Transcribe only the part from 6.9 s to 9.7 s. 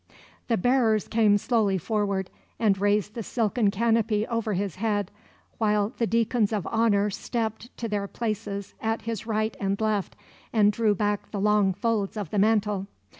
stepped to their places at his right